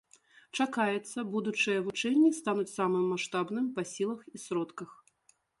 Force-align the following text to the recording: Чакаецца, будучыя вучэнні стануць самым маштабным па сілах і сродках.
Чакаецца, 0.63 1.25
будучыя 1.35 1.83
вучэнні 1.89 2.31
стануць 2.39 2.71
самым 2.79 3.05
маштабным 3.15 3.71
па 3.79 3.87
сілах 3.93 4.21
і 4.37 4.47
сродках. 4.49 4.99